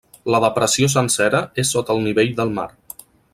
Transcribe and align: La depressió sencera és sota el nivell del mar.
La 0.35 0.37
depressió 0.43 0.89
sencera 0.93 1.41
és 1.65 1.69
sota 1.77 1.95
el 1.99 2.03
nivell 2.07 2.33
del 2.41 2.55
mar. 2.57 2.67